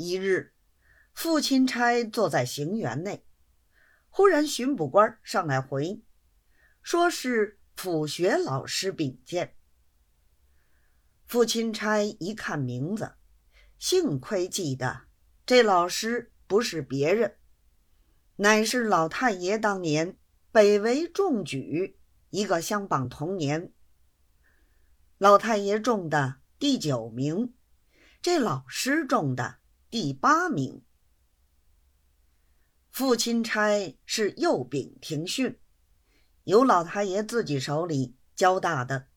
[0.00, 0.54] 一日，
[1.12, 3.26] 父亲差坐在行辕内，
[4.08, 6.02] 忽然巡捕官上来回，
[6.80, 9.56] 说是普学老师禀见。
[11.26, 13.12] 父亲差一看名字，
[13.78, 15.02] 幸亏记得
[15.44, 17.36] 这老师不是别人，
[18.36, 20.16] 乃是老太爷当年
[20.50, 21.98] 北围中举
[22.30, 23.74] 一个相榜同年。
[25.18, 27.52] 老太爷中的第九名，
[28.22, 29.59] 这老师中的
[29.90, 30.84] 第八名。
[32.90, 35.58] 父亲差是右秉庭训，
[36.44, 39.08] 由老太爷自己手里教大的。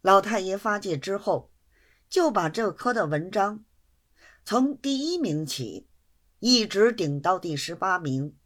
[0.00, 1.52] 老太爷发迹之后，
[2.08, 3.64] 就把这科的文章
[4.44, 5.88] 从第一名起，
[6.40, 8.36] 一直顶到第十八名，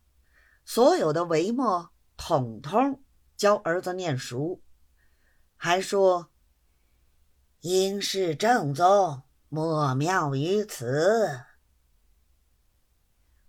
[0.66, 3.02] 所有的帷幕统统
[3.34, 4.62] 教儿子念熟。
[5.56, 6.30] 还说
[7.60, 9.22] ：“应是正宗，
[9.56, 11.41] 莫妙于此。”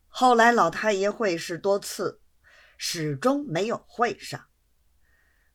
[0.08, 2.22] 后来老太爷会试多次，
[2.78, 4.48] 始终没有会上，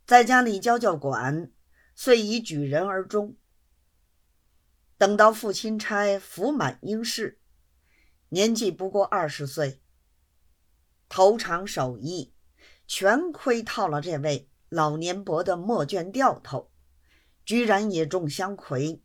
[0.05, 1.51] 在家里教教管，
[1.95, 3.39] 遂以举人而终。
[4.99, 7.41] 等到父亲差福满应试，
[8.29, 9.81] 年纪不过二十岁，
[11.09, 12.35] 头长手艺，
[12.87, 14.51] 全亏套了这位。
[14.69, 16.71] 老年伯的墨卷掉头，
[17.45, 19.03] 居然也中香魁。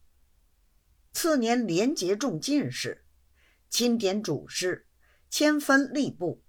[1.11, 3.05] 次年连捷中进士，
[3.69, 4.87] 钦点主事，
[5.29, 6.43] 迁分吏部。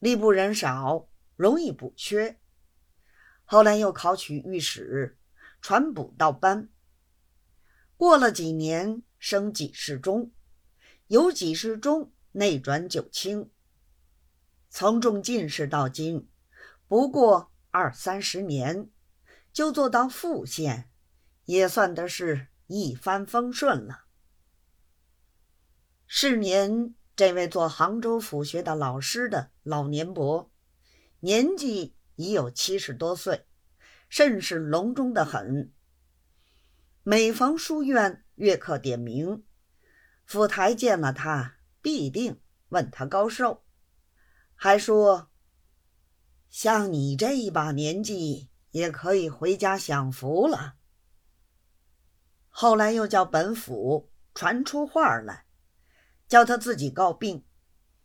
[0.00, 2.38] 吏部人少，容易补缺。
[3.44, 5.18] 后来又考取御史，
[5.60, 6.68] 传补到班。
[7.96, 10.32] 过了几年，升给事中，
[11.06, 13.50] 由给事中内转九卿。
[14.68, 16.28] 从中进士到今。
[16.88, 18.90] 不过二三十年，
[19.52, 20.90] 就做到副县，
[21.46, 24.04] 也算得是一帆风顺了。
[26.06, 30.50] 是您，这位做杭州府学的老师的老年伯，
[31.20, 33.46] 年纪已有七十多岁，
[34.08, 35.72] 甚是隆中的很。
[37.02, 39.44] 每逢书院阅客点名，
[40.24, 43.64] 府台见了他，必定问他高寿，
[44.54, 45.30] 还说。
[46.48, 50.76] 像你这一把年纪，也可以回家享福了。
[52.58, 55.44] 后来又叫本府传出话来，
[56.26, 57.44] 叫他自己告病，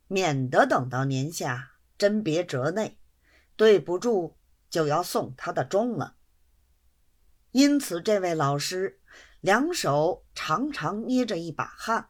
[0.07, 2.99] 免得等到年下甄别折内，
[3.55, 4.37] 对不住
[4.69, 6.17] 就要送他的终了。
[7.51, 8.99] 因此，这位老师
[9.39, 12.09] 两手常常捏着一把汗，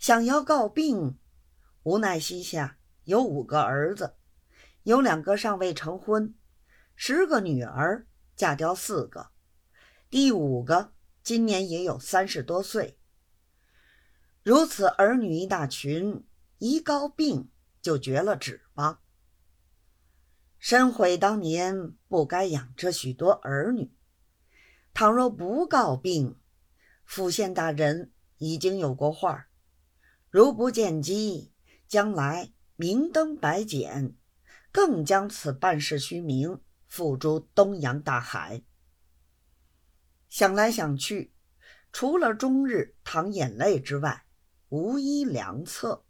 [0.00, 1.20] 想要告病，
[1.84, 4.16] 无奈膝下有五个儿子。
[4.82, 6.34] 有两个尚未成婚，
[6.96, 9.30] 十个女儿嫁掉四个，
[10.10, 12.98] 第五个今年也有三十多岁。
[14.42, 16.24] 如此儿女一大群，
[16.58, 17.50] 一告病
[17.80, 19.00] 就绝了指望。
[20.58, 23.92] 深悔当年不该养这许多儿女。
[24.94, 26.38] 倘若不告病，
[27.04, 29.48] 府县大人已经有过话
[30.28, 31.52] 如不见机，
[31.86, 34.16] 将来明灯白简。
[34.72, 38.62] 更将此办事虚名付诸东洋大海。
[40.32, 41.30] 想来想去，
[41.92, 44.24] 除了终日淌眼泪之外，
[44.70, 46.06] 无一良策。